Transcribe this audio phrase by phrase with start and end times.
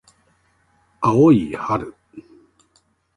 [0.99, 1.93] 青い春